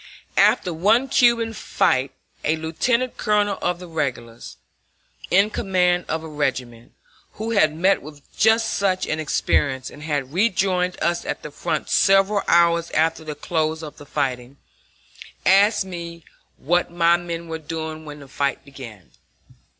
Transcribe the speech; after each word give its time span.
After 0.39 0.73
one 0.73 1.09
Cuban 1.09 1.53
fight 1.53 2.11
a 2.43 2.55
lieutenant 2.55 3.17
colonel 3.17 3.59
of 3.61 3.77
the 3.77 3.87
regulars, 3.87 4.57
in 5.29 5.51
command 5.51 6.05
of 6.07 6.23
a 6.23 6.27
regiment, 6.27 6.93
who 7.33 7.51
had 7.51 7.75
met 7.75 8.01
with 8.01 8.23
just 8.35 8.73
such 8.73 9.05
an 9.05 9.19
experience 9.19 9.91
and 9.91 10.01
had 10.01 10.33
rejoined 10.33 10.97
us 11.03 11.23
at 11.23 11.43
the 11.43 11.51
front 11.51 11.87
several 11.87 12.41
hours 12.47 12.89
after 12.95 13.23
the 13.23 13.35
close 13.35 13.83
of 13.83 13.97
the 13.97 14.07
fighting, 14.07 14.57
asked 15.45 15.85
me 15.85 16.23
what 16.57 16.89
my 16.89 17.15
men 17.15 17.47
were 17.47 17.59
doing 17.59 18.03
when 18.03 18.21
the 18.21 18.27
fight 18.27 18.65
began. 18.65 19.11